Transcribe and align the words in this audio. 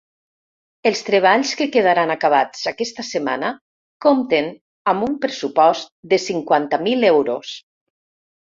Els 0.91 1.01
treballs, 1.09 1.49
que 1.59 1.67
quedaran 1.75 2.13
acabats 2.13 2.63
aquesta 2.71 3.05
setmana, 3.09 3.51
compten 4.07 4.49
amb 4.95 5.07
un 5.09 5.17
pressupost 5.27 5.95
de 6.15 6.21
cinquanta 6.27 6.81
mil 6.89 7.11
euros. 7.15 7.55